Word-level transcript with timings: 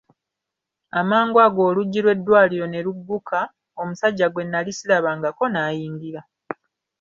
Amangu 0.99 1.37
ago 1.45 1.61
oluggi 1.69 1.97
iw'eddiiro 2.01 2.65
ne 2.69 2.79
lugguka, 2.85 3.39
omusajja 3.81 4.27
gwe 4.29 4.43
nnali 4.45 4.71
sirabangako 4.77 5.43
n'ayingira. 5.49 6.21